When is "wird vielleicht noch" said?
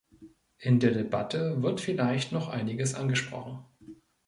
1.61-2.49